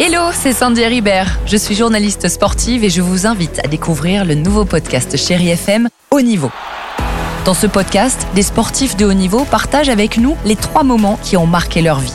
[0.00, 1.38] Hello, c'est Sandy Ribert.
[1.46, 5.88] Je suis journaliste sportive et je vous invite à découvrir le nouveau podcast Chéri FM
[6.10, 6.50] Haut Niveau.
[7.44, 11.36] Dans ce podcast, des sportifs de haut niveau partagent avec nous les trois moments qui
[11.36, 12.14] ont marqué leur vie.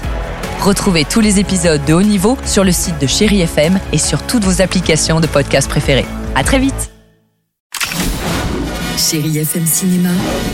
[0.62, 4.24] Retrouvez tous les épisodes de Haut Niveau sur le site de Chéri FM et sur
[4.24, 6.06] toutes vos applications de podcast préférées.
[6.36, 6.92] À très vite.
[8.98, 10.10] Chéri FM Cinéma,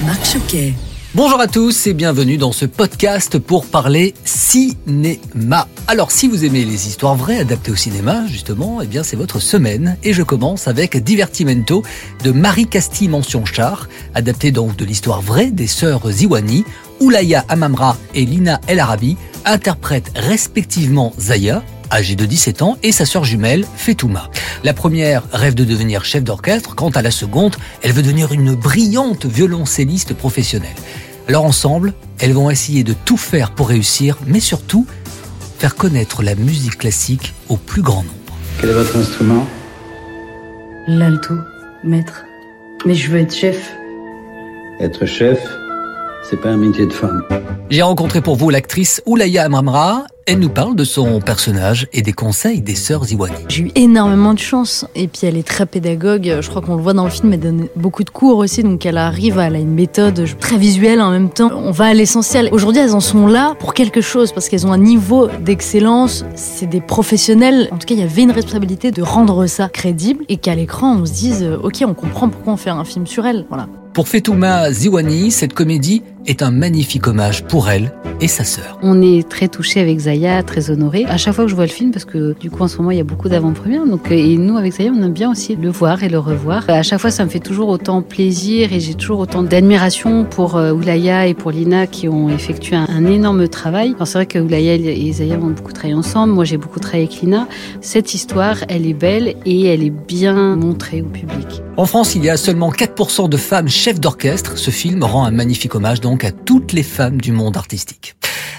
[0.05, 0.73] Marc Choquet.
[1.15, 5.67] Bonjour à tous et bienvenue dans ce podcast pour parler cinéma.
[5.87, 9.39] Alors si vous aimez les histoires vraies adaptées au cinéma, justement, eh bien c'est votre
[9.39, 11.83] semaine et je commence avec Divertimento
[12.23, 16.65] de Marie Castille Mention Char, adapté donc de l'histoire vraie des sœurs Ziwani,
[16.99, 21.61] Oulaya Amamra et Lina El Arabi interprètent respectivement Zaya,
[21.93, 24.29] âgée de 17 ans, et sa sœur jumelle, Fetouma.
[24.63, 28.55] La première rêve de devenir chef d'orchestre, quant à la seconde, elle veut devenir une
[28.55, 30.75] brillante violoncelliste professionnelle.
[31.27, 34.85] Alors ensemble, elles vont essayer de tout faire pour réussir, mais surtout
[35.59, 38.37] faire connaître la musique classique au plus grand nombre.
[38.59, 39.47] Quel est votre instrument?
[40.87, 41.35] L'alto,
[41.83, 42.25] maître.
[42.85, 43.73] Mais je veux être chef.
[44.81, 45.39] Être chef,
[46.29, 47.23] c'est pas un métier de femme.
[47.69, 50.05] J'ai rencontré pour vous l'actrice Oulaya Amramra.
[50.25, 53.35] Elle nous parle de son personnage et des conseils des sœurs Iwani.
[53.49, 54.85] J'ai eu énormément de chance.
[54.95, 56.37] Et puis elle est très pédagogue.
[56.39, 57.33] Je crois qu'on le voit dans le film.
[57.33, 58.63] Elle donne beaucoup de cours aussi.
[58.63, 61.51] Donc elle arrive, elle a une méthode très visuelle en même temps.
[61.53, 62.47] On va à l'essentiel.
[62.53, 66.23] Aujourd'hui, elles en sont là pour quelque chose parce qu'elles ont un niveau d'excellence.
[66.35, 67.67] C'est des professionnels.
[67.71, 70.99] En tout cas, il y avait une responsabilité de rendre ça crédible et qu'à l'écran,
[71.01, 73.45] on se dise, euh, ok, on comprend pourquoi on fait un film sur elle.
[73.49, 73.67] Voilà.
[73.93, 77.91] Pour Fetouma Ziwani, cette comédie est un magnifique hommage pour elle
[78.23, 78.79] et sa sœur.
[78.81, 81.03] On est très touché avec Zaya, très honoré.
[81.05, 82.91] À chaque fois que je vois le film, parce que du coup en ce moment
[82.91, 85.57] il y a beaucoup d'avant-premières, donc euh, et nous avec Zaya on aime bien aussi
[85.57, 86.63] le voir et le revoir.
[86.69, 90.55] À chaque fois ça me fait toujours autant plaisir et j'ai toujours autant d'admiration pour
[90.55, 93.91] euh, Oulaya et pour Lina qui ont effectué un, un énorme travail.
[93.95, 96.31] Alors c'est vrai que Oulaya et Zaya ont beaucoup travaillé ensemble.
[96.33, 97.49] Moi j'ai beaucoup travaillé avec Lina.
[97.81, 101.61] Cette histoire, elle est belle et elle est bien montrée au public.
[101.75, 104.57] En France, il y a seulement 4% de femmes chefs d'orchestre.
[104.59, 108.12] Ce film rend un magnifique hommage donc à toutes les femmes du monde artistique.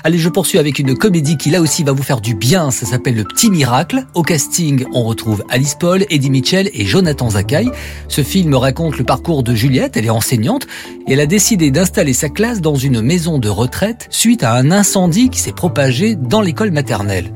[0.06, 2.70] Allez, je poursuis avec une comédie qui là aussi va vous faire du bien.
[2.70, 4.04] Ça s'appelle Le Petit Miracle.
[4.12, 7.70] Au casting, on retrouve Alice Paul, Eddie Mitchell et Jonathan Zakai.
[8.08, 9.96] Ce film raconte le parcours de Juliette.
[9.96, 10.66] Elle est enseignante
[11.08, 14.70] et elle a décidé d'installer sa classe dans une maison de retraite suite à un
[14.70, 17.32] incendie qui s'est propagé dans l'école maternelle.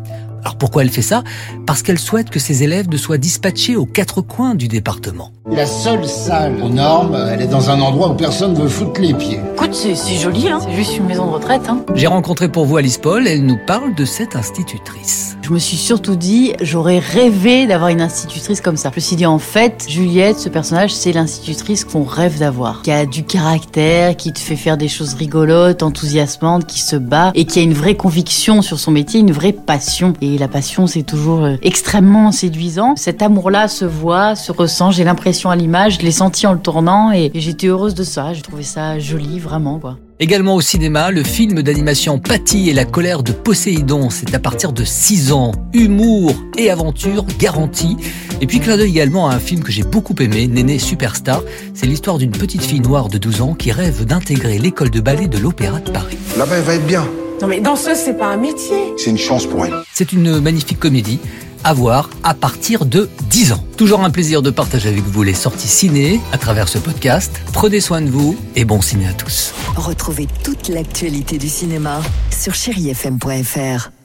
[0.48, 1.25] Alors pourquoi elle fait ça?
[1.66, 5.31] Parce qu'elle souhaite que ses élèves ne soient dispatchés aux quatre coins du département.
[5.50, 8.98] La seule salle aux normes, elle est dans un endroit où personne ne veut foutre
[8.98, 9.41] les pieds.
[9.53, 11.69] Écoute, c'est joli, hein c'est juste une maison de retraite.
[11.69, 15.37] Hein J'ai rencontré pour vous Alice Paul, elle nous parle de cette institutrice.
[15.48, 18.91] Je me suis surtout dit, j'aurais rêvé d'avoir une institutrice comme ça.
[18.91, 22.82] Je me suis dit, en fait, Juliette, ce personnage, c'est l'institutrice qu'on rêve d'avoir.
[22.82, 27.32] Qui a du caractère, qui te fait faire des choses rigolotes, enthousiasmantes, qui se bat
[27.34, 30.12] et qui a une vraie conviction sur son métier, une vraie passion.
[30.20, 32.94] Et la passion, c'est toujours euh, extrêmement séduisant.
[32.97, 36.59] Cet amour-là se voit, se ressent, j'ai l'impression à l'image, je l'ai senti en le
[36.59, 38.32] tournant et j'étais heureuse de ça.
[38.32, 39.97] J'ai trouvé ça joli, vraiment, quoi.
[40.21, 44.72] Également au cinéma, le film d'animation Patty et la colère de Poséidon, c'est à partir
[44.72, 45.53] de 6 ans.
[45.72, 47.97] Humour et aventure garantie.
[48.41, 51.43] Et puis clin d'œil également à un film que j'ai beaucoup aimé, Néné Superstar.
[51.72, 55.28] C'est l'histoire d'une petite fille noire de 12 ans qui rêve d'intégrer l'école de ballet
[55.28, 56.19] de l'Opéra de Paris.
[56.37, 57.06] Là-bas, elle va être bien.
[57.41, 58.94] Non mais danseuse, c'est pas un métier.
[58.97, 59.75] C'est une chance pour elle.
[59.93, 61.21] C'est une magnifique comédie
[61.65, 63.65] à voir à partir de 10 ans.
[63.76, 67.41] Toujours un plaisir de partager avec vous les sorties ciné à travers ce podcast.
[67.53, 69.54] Prenez soin de vous et bon ciné à tous.
[69.76, 72.00] Retrouvez toute l'actualité du cinéma
[72.31, 73.97] sur chérifm.fr.